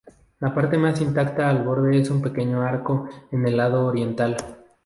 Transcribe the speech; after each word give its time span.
La 0.39 0.51
parte 0.51 0.79
más 0.79 0.99
intacta 0.99 1.49
del 1.53 1.61
borde 1.63 1.99
es 1.99 2.09
un 2.09 2.23
pequeño 2.23 2.63
arco 2.63 3.07
en 3.31 3.45
el 3.47 3.55
lado 3.55 3.85
oriental. 3.85 4.35